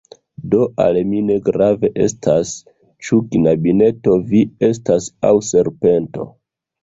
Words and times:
Do 0.51 0.59
al 0.83 0.95
mi 1.09 1.19
ne 1.25 1.35
grave 1.49 1.89
estas 2.05 2.53
ĉu 3.07 3.19
knabineto 3.35 4.17
vi 4.31 4.41
estas 4.69 5.11
aŭ 5.31 5.35
serpento! 5.51 6.27